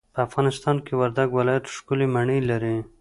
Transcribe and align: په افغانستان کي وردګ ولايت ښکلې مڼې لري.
په 0.13 0.19
افغانستان 0.27 0.75
کي 0.85 0.93
وردګ 0.99 1.29
ولايت 1.37 1.65
ښکلې 1.75 2.07
مڼې 2.15 2.37
لري. 2.49 2.75